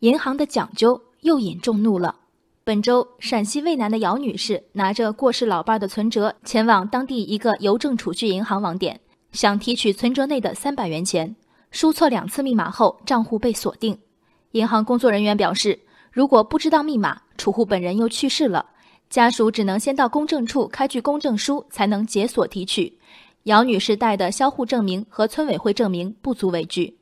[0.00, 2.14] 银行的讲究又引众怒了。
[2.62, 9.00] 本周，陕西渭南的姚女士拿着过世老伴的存折，前往当地一个邮政储蓄银行网点，
[9.32, 11.34] 想提取存折内的三百元钱。
[11.72, 13.98] 输错两次密码后，账户被锁定。
[14.52, 15.80] 银行工作人员表示，
[16.12, 18.64] 如果不知道密码，储户本人又去世了，
[19.10, 22.96] 家属只能先到公证处开具公证书，才能解锁提取。
[23.44, 26.98] 姚女士带的销户证明和村委会证明不足为据。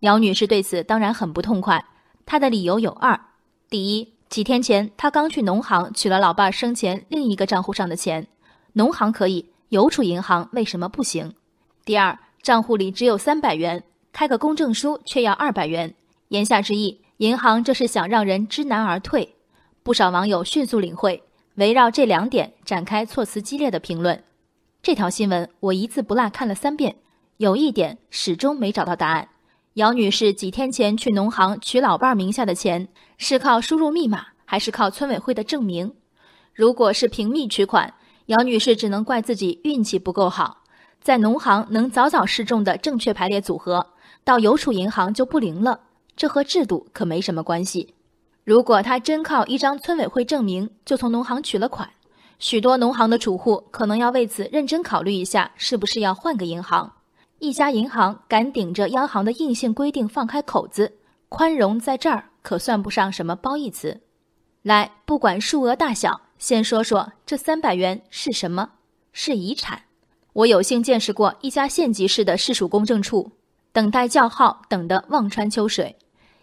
[0.00, 1.82] 姚女士对此当然很不痛快，
[2.26, 3.20] 他的理由有二：
[3.68, 8.26] 第一，几天前，他刚去农行取了老伴生前另一个账户上的钱，
[8.72, 11.32] 农行可以，邮储银行为什么不行？
[11.84, 15.94] 第二，账户里只有三百元，开个公证书却要二百元，
[16.28, 19.34] 言下之意，银行这是想让人知难而退。
[19.82, 21.22] 不少网友迅速领会，
[21.56, 24.24] 围绕这两点展开措辞激烈的评论。
[24.82, 26.96] 这条新闻我一字不落看了三遍，
[27.36, 29.28] 有一点始终没找到答案。
[29.74, 32.86] 姚女士几天前去农行取老伴名下的钱，
[33.18, 35.92] 是靠输入密码，还是靠村委会的证明？
[36.52, 37.92] 如果是凭密取款，
[38.26, 40.58] 姚女士只能怪自己运气不够好，
[41.02, 43.84] 在农行能早早示众的正确排列组合，
[44.22, 45.80] 到邮储银行就不灵了。
[46.14, 47.94] 这和制度可没什么关系。
[48.44, 51.90] 如果她真靠一张村委会证明就从农行取了款，
[52.38, 56.92] 许多农行的储户可能要为此认真考虑一下，是不是要换个银行。
[57.44, 60.94] 一家银行敢顶着央行的硬性规定放开口子，
[61.28, 64.00] 宽容在这儿可算不上什么褒义词。
[64.62, 68.70] 来，不管数额大小，先说说这三百元是什么？
[69.12, 69.82] 是遗产。
[70.32, 73.30] 我有幸见识过一家县级市的市属公证处，
[73.72, 75.94] 等待叫号等得望穿秋水。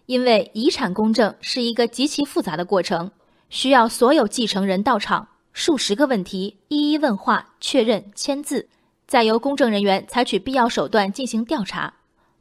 [0.05, 3.09] 因为遗产公证是一个极其复杂的过程，
[3.49, 8.69] 需要所有继承人到场，数十个问题一一问话、确认、签字。
[9.11, 11.95] 再由公证人员采取必要手段进行调查。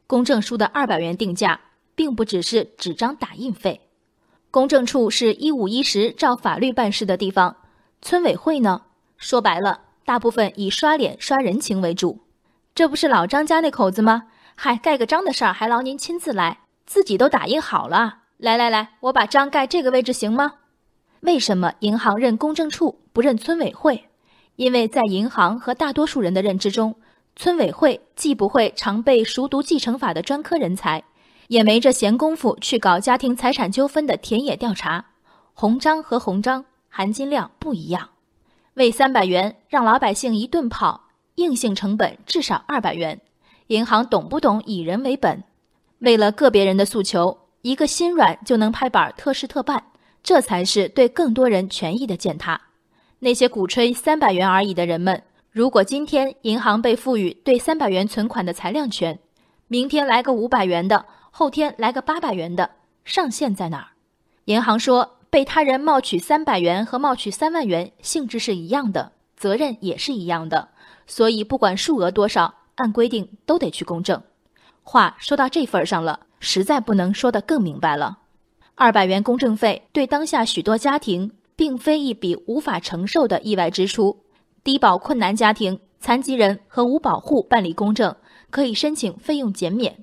[0.07, 1.59] 公证书的二百元定价，
[1.95, 3.89] 并不只是纸张打印费。
[4.51, 7.57] 公证处是一五一十照法律办事的地方，
[8.01, 8.83] 村委会呢，
[9.17, 12.21] 说白了，大部分以刷脸刷人情为主。
[12.73, 14.27] 这不是老张家那口子吗？
[14.55, 18.19] 嗨，盖个章的事儿还劳您亲自来，自己都打印好了。
[18.37, 20.53] 来来来，我把章盖这个位置行吗？
[21.19, 24.05] 为什么银行认公证处不认村委会？
[24.61, 26.93] 因为在银行和大多数人的认知中，
[27.35, 31.03] 村委会既不会常备熟读继承法的专科人才，
[31.47, 35.03] 也没这闲工夫去搞家庭财产纠纷的田野调查。
[35.55, 38.09] 红章和红章含金量不一样，
[38.75, 43.19] 为三百元让老百姓一顿跑，硬性成本至少二百元。
[43.65, 45.43] 银行懂不懂以人为本？
[45.97, 49.85] 为了个别人的诉求，一个心软就能拍板特事特办，
[50.21, 52.61] 这才是对更多人权益的践踏。
[53.23, 55.21] 那些鼓吹三百元而已的人们，
[55.51, 59.19] 如果今天银行被赋予对三百元存款的裁量权，
[59.67, 62.71] 明天来个五百元的，后天来个八百元的，
[63.05, 63.87] 上限在哪儿？
[64.45, 70.69] 银行说，被他人冒取三百元和冒取三万元性质是一样的，责任也是一样的，
[71.05, 74.19] 所以不管数额多少，按规定都得去公证。
[74.81, 78.17] 话说到这份上了，实在不能说得更明白了。
[78.73, 81.33] 二百元公证费对当下许多家庭。
[81.55, 84.23] 并非一笔无法承受的意外支出。
[84.63, 88.15] 低保困难家庭、残疾人和无保户办理公证
[88.49, 89.97] 可以申请费用减免。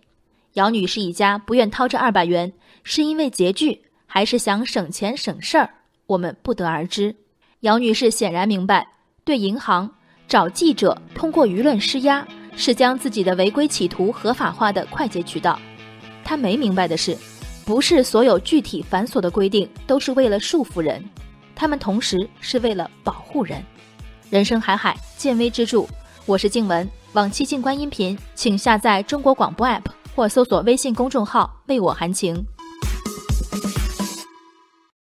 [0.55, 5.71] 姚女士一家不愿掏这二百元，是因为拮据，还是想省钱省事儿？
[6.07, 7.15] 我们不得而知。
[7.61, 8.87] 姚女士显然明白，
[9.25, 9.89] 对银行
[10.27, 12.27] 找记者通过舆论施压，
[12.57, 15.59] 是将自己的违规企图合法化的快捷渠道。
[16.25, 17.17] 她没明白的是，
[17.65, 21.05] 不是所有具体繁琐的规定都是为了束缚人。
[21.59, 23.61] 他们同时是为了保护人。
[24.31, 25.85] 人生海海，见微知著。
[26.25, 29.83] 我是静文，往期静观音频，请下载中国广播 APP
[30.15, 32.47] 或搜索微信公众号“为我含情”。